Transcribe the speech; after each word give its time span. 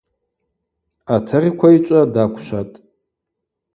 Атыгъьквайчӏва 1.13 2.01
даквшватӏ. 2.13 2.77